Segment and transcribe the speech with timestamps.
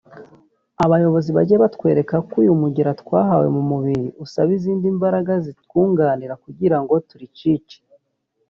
[0.83, 7.77] abayobozi…bajye batwereka ko uyu mugera twahawe mu mubiri usaba izindi mbaraga zitwunganira kugira ngo turicike